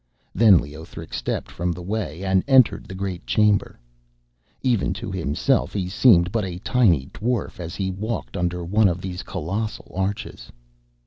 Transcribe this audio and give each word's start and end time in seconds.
Then 0.33 0.57
Leothric 0.57 1.13
stepped 1.13 1.51
from 1.51 1.71
the 1.73 1.83
way, 1.83 2.23
and 2.25 2.43
entered 2.47 2.85
the 2.87 2.95
great 2.95 3.27
chamber. 3.27 3.79
Even 4.63 4.93
to 4.95 5.11
himself 5.11 5.73
he 5.73 5.87
seemed 5.89 6.31
but 6.31 6.43
a 6.43 6.57
tiny 6.57 7.05
dwarf 7.13 7.59
as 7.59 7.75
he 7.75 7.91
walked 7.91 8.35
under 8.35 8.65
one 8.65 8.87
of 8.87 8.99
those 9.01 9.21
colossal 9.21 9.91
arches. 9.93 10.51